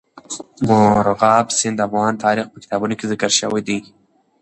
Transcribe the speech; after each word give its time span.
مورغاب 0.67 1.45
سیند 1.57 1.75
د 1.79 1.85
افغان 1.87 2.13
تاریخ 2.23 2.45
په 2.49 2.57
کتابونو 2.63 2.93
کې 2.99 3.09
ذکر 3.11 3.31
شوی 3.39 3.61
دي. 3.67 3.77